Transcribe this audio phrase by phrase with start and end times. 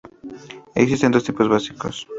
[0.73, 2.07] Existen dos tipos básicos.